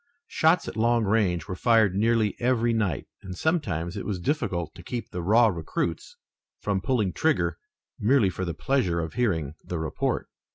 Shots 0.25 0.67
at 0.67 0.75
long 0.75 1.03
range 1.05 1.47
were 1.47 1.55
fired 1.55 1.93
nearly 1.93 2.35
every 2.39 2.73
night, 2.73 3.05
and 3.21 3.37
sometimes 3.37 3.95
it 3.95 4.03
was 4.03 4.19
difficult 4.19 4.73
to 4.73 4.81
keep 4.81 5.11
the 5.11 5.21
raw 5.21 5.45
recruits 5.45 6.17
from 6.59 6.81
pulling 6.81 7.13
trigger 7.13 7.59
merely 7.99 8.31
for 8.31 8.43
the 8.43 8.55
pleasure 8.55 8.99
of 8.99 9.13
hearing 9.13 9.53
the 9.63 9.77
report. 9.77 10.27